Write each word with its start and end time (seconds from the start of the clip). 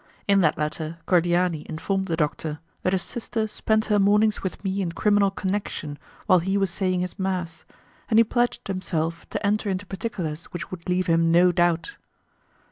In 0.27 0.41
that 0.41 0.57
letter 0.57 0.97
Cordiani 1.05 1.61
informed 1.69 2.07
the 2.07 2.17
doctor 2.17 2.57
that 2.81 2.91
his 2.93 3.03
sister 3.03 3.45
spent 3.47 3.85
her 3.85 3.99
mornings 3.99 4.41
with 4.41 4.63
me 4.63 4.81
in 4.81 4.93
criminal 4.93 5.29
connection 5.29 5.99
while 6.25 6.39
he 6.39 6.57
was 6.57 6.71
saying 6.71 7.01
his 7.01 7.19
mass, 7.19 7.65
and 8.09 8.17
he 8.17 8.23
pledged 8.23 8.67
himself 8.67 9.29
to 9.29 9.45
enter 9.45 9.69
into 9.69 9.85
particulars 9.85 10.45
which 10.45 10.71
would 10.71 10.89
leave 10.89 11.05
him 11.05 11.31
no 11.31 11.51
doubt. 11.51 11.97